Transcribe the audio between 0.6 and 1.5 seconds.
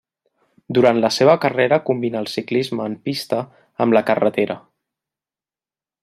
Durant la seva